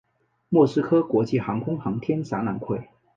[0.49, 2.89] 莫斯科国际航空航天展览会。